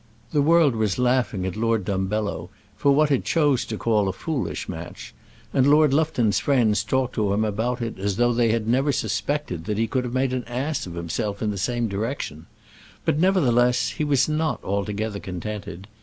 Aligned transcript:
The 0.31 0.41
world 0.41 0.75
was 0.75 0.97
laughing 0.97 1.45
at 1.45 1.55
Lord 1.55 1.85
Dumbello 1.85 2.49
for 2.75 2.91
what 2.91 3.11
it 3.11 3.23
chose 3.23 3.65
to 3.65 3.77
call 3.77 4.07
a 4.07 4.11
foolish 4.11 4.67
match, 4.67 5.13
and 5.53 5.69
Lord 5.69 5.93
Lufton's 5.93 6.39
friends 6.39 6.83
talked 6.83 7.13
to 7.13 7.31
him 7.31 7.45
about 7.45 7.83
it 7.83 7.99
as 7.99 8.15
though 8.15 8.33
they 8.33 8.49
had 8.49 8.67
never 8.67 8.91
suspected 8.91 9.65
that 9.65 9.77
he 9.77 9.85
could 9.85 10.03
have 10.03 10.11
made 10.13 10.33
an 10.33 10.43
ass 10.45 10.87
of 10.87 10.95
himself 10.95 11.39
in 11.39 11.51
the 11.51 11.57
same 11.59 11.87
direction; 11.87 12.47
but, 13.05 13.19
nevertheless, 13.19 13.89
he 13.89 14.03
was 14.03 14.27
not 14.27 14.59
altogether 14.63 15.19
contented. 15.19 15.87